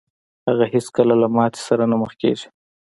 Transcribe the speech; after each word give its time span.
هغه 0.47 0.65
هېڅکله 0.73 1.13
له 1.21 1.27
ماتې 1.35 1.61
سره 1.67 1.83
نه 1.91 1.95
مخ 2.01 2.11
کېږي. 2.21 2.47